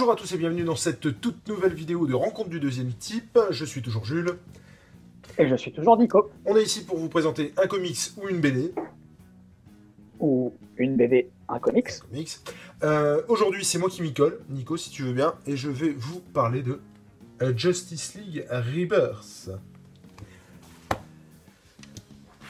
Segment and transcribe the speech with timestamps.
[0.00, 3.38] Bonjour à tous et bienvenue dans cette toute nouvelle vidéo de rencontre du deuxième type.
[3.50, 4.38] Je suis toujours Jules.
[5.36, 6.30] Et je suis toujours Nico.
[6.46, 8.72] On est ici pour vous présenter un comics ou une BD.
[10.18, 11.90] Ou une BD, un comics.
[12.00, 12.30] comics.
[12.82, 15.90] Euh, Aujourd'hui, c'est moi qui m'y colle, Nico, si tu veux bien, et je vais
[15.90, 16.80] vous parler de
[17.42, 19.50] euh, Justice League Rebirth.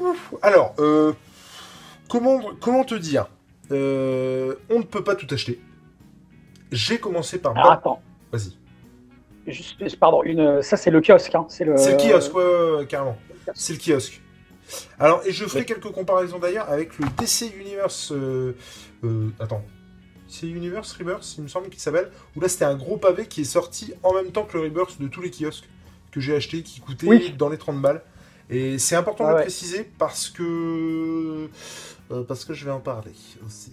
[0.00, 0.34] Ouf.
[0.40, 1.12] Alors, euh,
[2.08, 3.28] comment, comment te dire?
[3.70, 5.60] Euh, On ne peut pas tout acheter.
[6.74, 7.56] J'ai commencé par...
[7.56, 8.02] Alors attends,
[8.32, 8.52] Vas-y.
[9.46, 11.34] juste, pardon, une, ça c'est le kiosque.
[11.34, 11.46] Hein.
[11.48, 13.16] C'est le, C'est le kiosque, ouais, carrément.
[13.54, 14.20] C'est le kiosque.
[14.98, 18.12] Alors, et je ferai quelques comparaisons d'ailleurs avec le DC Universe.
[18.12, 18.54] euh,
[19.04, 19.62] euh, attends.
[20.28, 22.10] DC Universe Rebirth, il me semble qu'il s'appelle.
[22.34, 25.00] Où là, c'était un gros pavé qui est sorti en même temps que le Rebirth
[25.00, 25.68] de tous les kiosques
[26.10, 27.34] que j'ai acheté, qui coûtait Oui.
[27.38, 28.02] dans les 30 balles.
[28.50, 29.42] Et c'est important Ah de le ouais.
[29.44, 31.48] préciser parce que.
[32.10, 33.12] euh, parce que je vais en parler
[33.46, 33.72] aussi.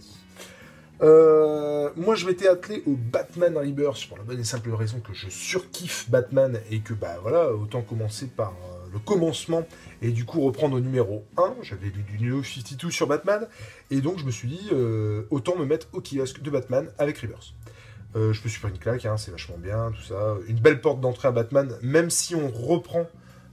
[1.01, 5.13] Euh, moi, je m'étais attelé au Batman Rebirth pour la bonne et simple raison que
[5.13, 9.65] je surkiffe Batman et que, bah voilà, autant commencer par euh, le commencement
[10.01, 11.55] et du coup reprendre au numéro 1.
[11.63, 13.47] J'avais lu du New 52 sur Batman
[13.89, 17.17] et donc je me suis dit, euh, autant me mettre au kiosque de Batman avec
[17.17, 17.53] Rebirth.
[18.13, 20.35] Je me suis pris une claque, hein, c'est vachement bien, tout ça.
[20.49, 23.07] Une belle porte d'entrée à Batman, même si on reprend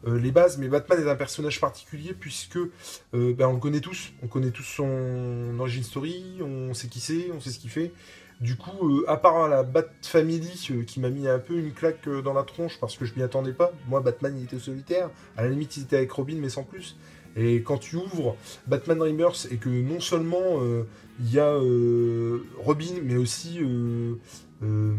[0.06, 2.70] les bases, mais Batman est un personnage particulier puisque euh,
[3.12, 4.12] ben, on le connaît tous.
[4.22, 7.92] On connaît tous son origin story, on sait qui c'est, on sait ce qu'il fait.
[8.40, 11.72] Du coup, euh, à part la Bat Family euh, qui m'a mis un peu une
[11.72, 13.72] claque euh, dans la tronche parce que je m'y attendais pas.
[13.88, 15.10] Moi, Batman, il était solitaire.
[15.36, 16.96] À la limite, il était avec Robin, mais sans plus.
[17.36, 18.36] Et quand tu ouvres
[18.68, 20.84] Batman Rebirth et que non seulement euh,
[21.20, 23.58] il y a euh, Robin, mais aussi.
[23.60, 24.14] Euh,
[24.62, 24.94] euh,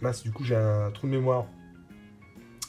[0.00, 1.46] mince, du coup, j'ai un trou de mémoire.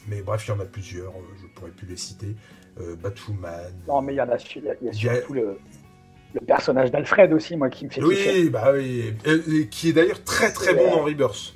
[0.08, 2.36] Mais bref, il y en a plusieurs, euh, je pourrais plus les citer.
[2.80, 3.72] Euh, Batwoman.
[3.88, 5.58] Non, mais il y en a, il y a, y surtout le,
[6.34, 8.42] le personnage d'Alfred aussi, moi, qui me fait kiffer.
[8.42, 9.14] Oui, bah oui.
[9.26, 11.54] Euh, et qui est d'ailleurs très très bon dans Rebirth.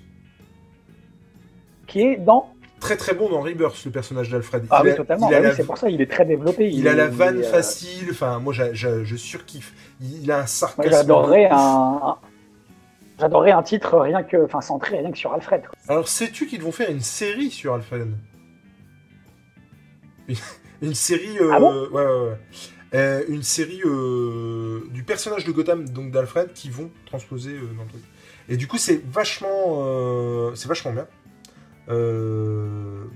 [1.86, 2.54] Qui est dans.
[2.80, 4.64] Très très bon dans Rebirth, le personnage d'Alfred.
[4.70, 5.28] Ah il oui, a, totalement.
[5.30, 6.70] Ah oui, la, c'est pour ça, il est très développé.
[6.70, 9.74] il a la vanne euh, facile, enfin moi je surkiffe.
[10.00, 10.90] Il a un sarcasme.
[10.90, 12.16] j'adorerais un.
[13.18, 15.60] J'adorerais un titre rien que, enfin, centré rien que sur Alfred.
[15.88, 18.08] Alors sais-tu qu'ils vont faire une série sur Alfred?
[20.82, 21.38] Une- série...
[21.40, 22.36] euh, Ah bon ouais, ouais, ouais.
[22.94, 27.88] Euh, une série euh, du personnage de Gotham, donc d'Alfred, qui vont transposer dans le
[27.88, 28.02] truc.
[28.48, 31.06] Et du coup, c'est vachement, c'est vachement bien.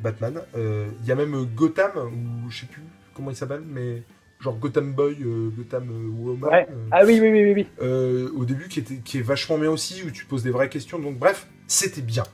[0.03, 0.41] Batman.
[0.55, 2.83] Il y a même Gotham, ou je sais plus
[3.15, 4.03] comment il s'appelle, mais
[4.41, 5.89] genre Gotham Boy, euh, Gotham
[6.21, 6.51] Woman.
[6.51, 6.67] Ouais.
[6.71, 7.53] euh, Ah oui, oui, oui, oui.
[7.55, 7.67] oui.
[7.83, 10.69] euh, au début qui, était, qui est vachement bien aussi, où tu poses des vraies
[10.69, 10.99] questions.
[10.99, 12.25] Donc bref, c'était bien.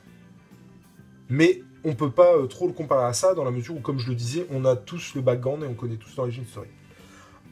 [1.29, 3.99] Mais on peut pas euh, trop le comparer à ça, dans la mesure où, comme
[3.99, 6.69] je le disais, on a tous le background et on connaît tous l'origine story.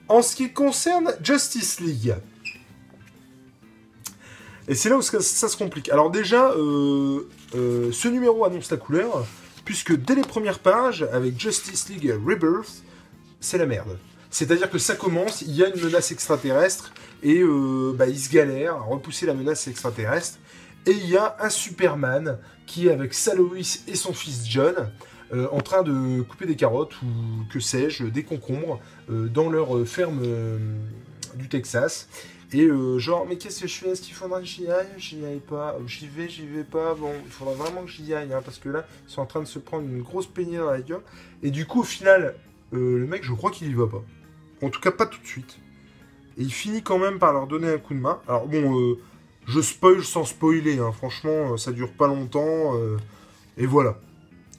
[0.09, 2.15] En ce qui concerne Justice League,
[4.69, 5.89] et c'est là où ça, se complique.
[5.89, 9.25] Alors déjà, euh, euh, ce numéro annonce la couleur,
[9.65, 12.83] puisque dès les premières pages, avec Justice League Rebirth,
[13.41, 13.99] c'est la merde.
[14.31, 17.43] C'est-à-dire que ça commence, il y a une menace extraterrestre, et
[17.95, 20.39] bah, ils se galèrent à repousser la menace extraterrestre,
[20.87, 24.91] et il y a un Superman qui est avec sa Lois et son fils John,
[25.33, 28.81] euh, en train de couper des carottes, ou que sais-je, des concombres,
[29.11, 30.23] euh, dans leur euh, ferme
[31.35, 32.09] du Texas.
[32.51, 33.91] Et genre, mais qu'est-ce que je fais?
[33.91, 34.89] Est-ce qu'il faudra que j'y aille?
[34.97, 35.77] J'y aille pas.
[35.87, 36.95] J'y vais, j'y vais pas.
[36.95, 39.41] Bon, il faudra vraiment que j'y aille, hein, parce que là, ils sont en train
[39.41, 41.03] de se prendre une grosse peignée dans la gueule.
[41.43, 42.37] Et du coup, au final,
[42.73, 44.03] le mec, je crois qu'il y va pas.
[44.63, 45.59] En tout cas, pas tout de suite.
[46.39, 48.19] Et il finit quand même par leur donner un coup de main.
[48.27, 48.97] Alors bon,
[49.49, 50.93] je spoil sans spoiler, hein.
[50.93, 52.77] franchement, euh, ça dure pas longtemps.
[52.77, 52.99] euh,
[53.57, 53.99] et voilà.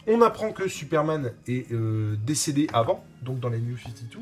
[0.08, 4.18] On apprend que Superman est euh, décédé avant, donc dans les New 52.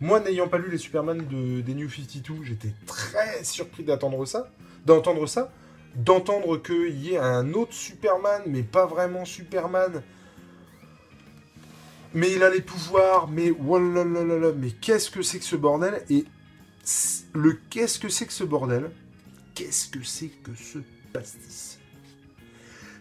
[0.00, 4.48] Moi, n'ayant pas lu les Superman de, des New 52, j'étais très surpris d'attendre ça,
[4.86, 5.52] d'entendre ça,
[5.94, 10.02] d'entendre qu'il y ait un autre Superman, mais pas vraiment Superman.
[12.14, 13.52] Mais il a les pouvoirs, mais
[14.56, 16.02] mais qu'est-ce que c'est que ce bordel?
[16.08, 16.24] Et
[17.34, 18.90] le qu'est-ce que c'est que ce bordel?
[19.54, 20.78] Qu'est-ce que c'est que ce
[21.12, 21.78] pastis?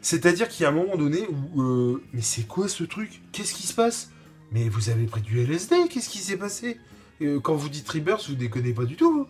[0.02, 3.22] C'est-à-dire qu'il y a un moment donné où, euh, mais c'est quoi ce truc?
[3.32, 4.12] Qu'est-ce qui se passe?
[4.52, 6.78] Mais vous avez pris du LSD Qu'est-ce qui s'est passé?
[7.22, 9.12] Euh, Quand vous dites Rebirth, vous déconnez pas du tout.
[9.12, 9.28] vous.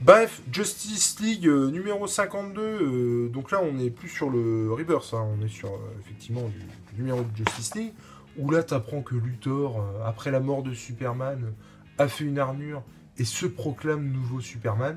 [0.00, 2.60] Bref, Justice League euh, numéro 52.
[2.62, 6.96] euh, donc là, on n'est plus sur le Rebirth, hein, on est sur effectivement du,
[6.96, 7.92] numéro de Justice League.
[8.38, 11.52] Où là, t'apprends que Luthor, après la mort de Superman,
[11.98, 12.84] a fait une armure
[13.18, 14.96] et se proclame nouveau Superman.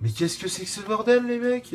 [0.00, 1.74] Mais qu'est-ce que c'est que ce bordel, les mecs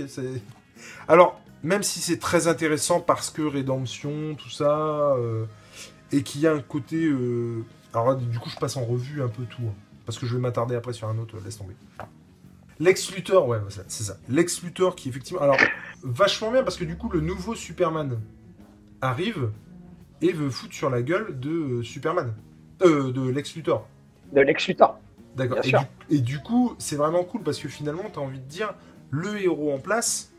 [1.08, 5.46] Alors, même si c'est très intéressant parce que rédemption, tout ça, euh,
[6.12, 7.06] et qu'il y a un côté.
[7.06, 9.74] euh, Alors, du coup, je passe en revue un peu tout, hein,
[10.06, 11.76] parce que je vais m'attarder après sur un autre, laisse tomber.
[12.80, 14.18] Lex Luthor, ouais, c'est ça.
[14.30, 15.42] Lex Luthor qui, effectivement.
[15.42, 15.58] Alors,
[16.02, 18.20] vachement bien parce que du coup, le nouveau Superman
[19.02, 19.52] arrive
[20.22, 22.34] et veut foutre sur la gueule de euh, Superman.
[22.82, 23.88] Euh, de Lex Luthor.
[24.34, 25.00] De Lex Luthor.
[25.36, 25.60] D'accord.
[25.64, 25.76] Et, du-
[26.10, 28.74] et du coup, c'est vraiment cool parce que finalement, tu as envie de dire,
[29.10, 30.32] le héros en place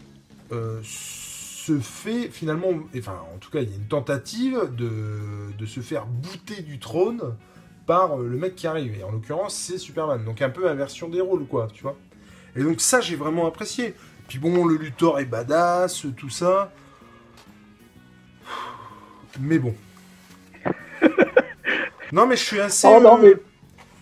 [0.52, 5.66] euh, se fait finalement, enfin, en tout cas, il y a une tentative de, de
[5.66, 7.34] se faire bouter du trône
[7.86, 8.96] par euh, le mec qui arrive.
[8.98, 10.24] Et en l'occurrence, c'est Superman.
[10.24, 11.96] Donc un peu inversion des rôles, quoi, tu vois.
[12.56, 13.94] Et donc ça, j'ai vraiment apprécié.
[14.28, 16.72] Puis bon, le Luthor est badass, tout ça.
[19.40, 19.74] Mais bon.
[22.12, 22.86] non, mais je suis assez.
[22.88, 23.34] Oh non, euh, mais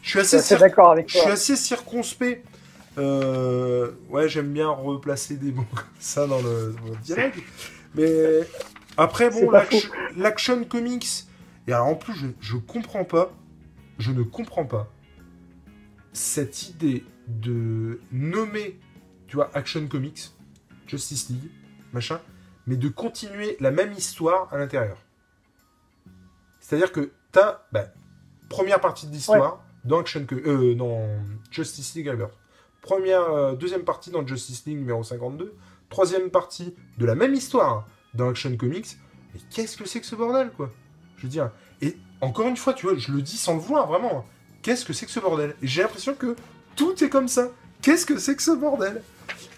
[0.03, 2.45] Je suis assez, assez cir- d'accord avec je suis assez circonspect.
[2.99, 7.43] Euh, ouais, j'aime bien replacer des mots comme ça dans le, dans le dialogue.
[7.95, 8.41] Mais
[8.97, 9.51] après, bon,
[10.17, 11.25] l'action comics.
[11.69, 13.33] Et alors en plus, je, je comprends pas.
[13.99, 14.91] Je ne comprends pas
[16.13, 18.79] cette idée de nommer,
[19.29, 20.33] tu vois, Action Comics,
[20.87, 21.51] Justice League,
[21.93, 22.21] machin,
[22.67, 24.99] mais de continuer la même histoire à l'intérieur.
[26.61, 27.85] C'est-à-dire que t'as, bah,
[28.49, 31.19] première partie de l'histoire dans Action euh,
[31.51, 32.33] Justice League Rebirth.
[32.81, 35.55] Première, euh, deuxième partie dans Justice League numéro 52.
[35.89, 38.97] Troisième partie de la même histoire dans Action Comics.
[39.35, 40.71] Mais qu'est-ce que c'est que ce bordel, quoi?
[41.17, 41.51] Je veux dire.
[41.81, 44.27] Et encore une fois, tu vois, je le dis sans le voir, vraiment.
[44.63, 45.55] Qu'est-ce que c'est que ce bordel?
[45.63, 46.37] J'ai l'impression que
[46.77, 47.49] tout est comme ça.
[47.81, 49.03] Qu'est-ce que c'est que ce bordel?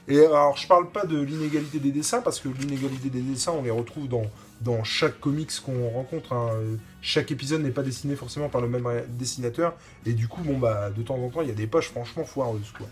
[0.06, 3.62] Et alors, je parle pas de l'inégalité des dessins, parce que l'inégalité des dessins, on
[3.62, 4.24] les retrouve dans,
[4.60, 6.32] dans chaque comics qu'on rencontre.
[6.32, 6.48] hein.
[6.54, 9.74] Euh, Chaque épisode n'est pas dessiné forcément par le même dessinateur.
[10.06, 12.24] Et du coup, bon, bah, de temps en temps, il y a des poches franchement
[12.24, 12.86] foireuses, quoi.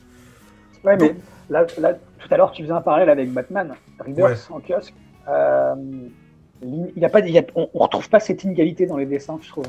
[0.84, 1.14] Ouais, mais
[1.48, 4.92] là, là, tout à l'heure, tu faisais un parallèle avec Batman, Rebirth en kiosque.
[5.28, 5.74] Euh,
[6.62, 9.06] il y a pas, il y a- on, on retrouve pas cette inégalité dans les
[9.06, 9.66] dessins, je trouve.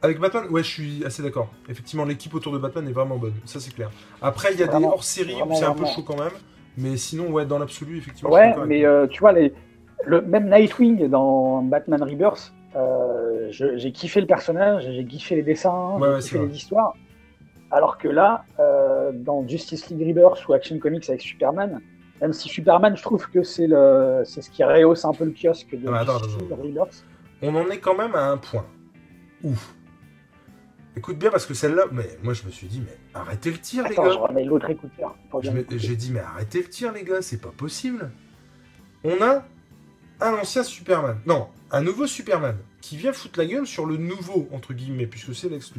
[0.00, 1.52] Avec Batman, ouais, je suis assez d'accord.
[1.68, 3.90] Effectivement, l'équipe autour de Batman est vraiment bonne, ça c'est clair.
[4.22, 6.32] Après, il y a des hors-séries où c'est un peu chaud quand même.
[6.76, 8.30] Mais sinon, ouais, dans l'absolu, effectivement.
[8.30, 9.52] Ouais, mais euh, tu vois, les,
[10.04, 15.96] le, même Nightwing dans Batman Rebirth, euh, j'ai kiffé le personnage, j'ai kiffé les dessins,
[15.98, 16.94] Ouais, j'ai kiffé les histoires.
[17.70, 21.80] Alors que là, euh, dans Justice League Rebirth ou Action Comics avec Superman,
[22.20, 25.32] même si Superman, je trouve que c'est le, c'est ce qui rehausse un peu le
[25.32, 27.04] kiosque de Ah, Justice attends, League Rebirth.
[27.42, 28.64] On en est quand même à un point.
[29.44, 29.74] Ouf.
[30.96, 33.84] Écoute bien, parce que celle-là, mais moi je me suis dit, mais arrêtez le tir,
[33.84, 34.22] les Attends, je gars.
[34.26, 35.14] remets l'autre écouteur.
[35.76, 38.10] J'ai dit, mais arrêtez le tir, les gars, c'est pas possible.
[39.04, 39.44] On a
[40.20, 41.18] un ancien Superman.
[41.26, 45.34] Non, un nouveau Superman qui vient foutre la gueule sur le nouveau, entre guillemets, puisque
[45.34, 45.72] c'est Lex.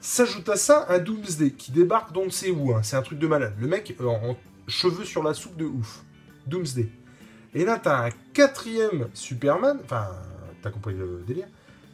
[0.00, 2.74] S'ajoute à ça un Doomsday qui débarque d'on ne sait où.
[2.74, 2.82] hein.
[2.82, 3.54] C'est un truc de malade.
[3.60, 4.36] Le mec euh, en
[4.66, 6.02] cheveux sur la soupe de ouf.
[6.46, 6.88] Doomsday.
[7.54, 9.78] Et là, t'as un quatrième Superman.
[9.84, 10.08] Enfin,
[10.60, 11.46] t'as compris le délire.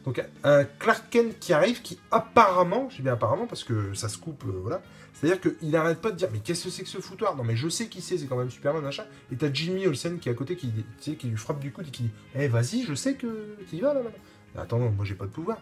[0.05, 4.17] Donc, un Clark Kent qui arrive, qui apparemment, j'ai bien apparemment parce que ça se
[4.17, 4.81] coupe, euh, voilà.
[5.13, 7.35] C'est-à-dire qu'il arrête pas de dire, mais qu'est-ce que c'est que ce foutoir?
[7.35, 9.03] Non, mais je sais qui c'est, c'est quand même Superman, machin.
[9.31, 11.71] Et t'as Jimmy Olsen qui est à côté, qui, tu sais, qui lui frappe du
[11.73, 14.61] coude et qui dit, eh, vas-y, je sais que tu y vas là, maintenant.
[14.63, 15.57] Attends, non, moi j'ai pas de pouvoir.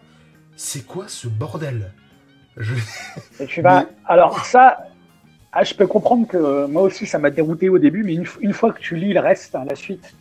[0.56, 1.92] C'est quoi ce bordel?
[2.56, 2.74] Je-
[3.40, 3.80] Et tu vas.
[3.82, 4.78] Mais- Alors, ça,
[5.52, 8.52] ah, je peux comprendre que euh, moi aussi, ça m'a dérouté au début, mais une,
[8.52, 10.14] fois que tu lis le reste, hein, la suite,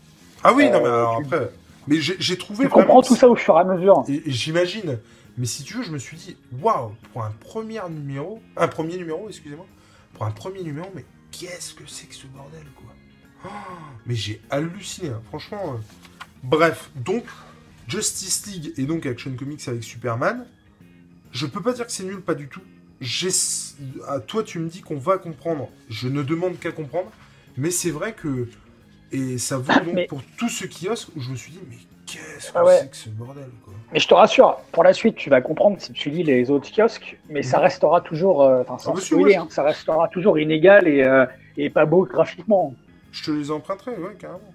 [0.44, 1.50] Ah oui, non, Euh, mais alors tu- après.
[1.88, 4.04] Mais j'ai trouvé tu comprends tout ça au fur et à mesure.
[4.26, 5.00] J'imagine.
[5.38, 8.98] Mais si tu veux, je me suis dit, waouh, pour un premier numéro, un premier
[8.98, 9.68] numéro, excusez-moi,
[10.14, 12.92] pour un premier numéro, mais qu'est-ce que c'est que ce bordel, quoi?
[13.46, 13.50] Oh,
[14.08, 15.76] Mais j'ai halluciné, hein, franchement.
[15.76, 15.78] euh.
[16.44, 17.24] Bref, donc,
[17.88, 20.46] Justice League et donc Action Comics avec Superman,
[21.32, 22.62] je peux pas dire que c'est nul, pas du tout.
[23.00, 23.30] J'ai,
[24.08, 25.70] à toi, tu me dis qu'on va comprendre.
[25.88, 27.12] Je ne demande qu'à comprendre,
[27.58, 28.50] mais c'est vrai que
[29.12, 31.78] et ça vaut donc Mais- pour tous ceux kiosques où je me suis dit, mais
[32.06, 32.80] qu'est-ce que Ah ouais.
[32.82, 35.78] c'est que ce bordel, quoi Mais je te rassure, pour la suite, tu vas comprendre
[35.80, 39.36] si tu lis les autres kiosques, mais ça restera toujours, euh, enfin, sans Ah, spoiler,
[39.36, 41.26] hein, ça restera toujours inégal et, euh,
[41.58, 42.74] et pas beau graphiquement.
[43.12, 44.54] Je te les emprunterai, ouais, carrément.